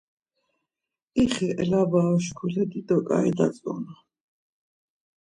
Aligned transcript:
İxi 1.23 1.47
elabaru 1.61 2.19
şkule 2.25 2.63
dido 2.71 2.97
ǩai 3.07 3.29
datzonu. 3.37 3.93